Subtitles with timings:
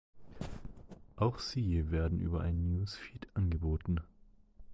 [1.15, 4.01] Auch sie werden über einen Newsfeed angeboten.